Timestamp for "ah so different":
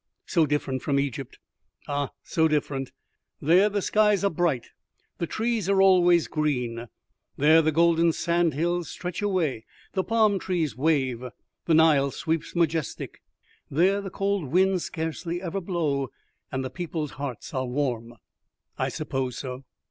1.87-2.91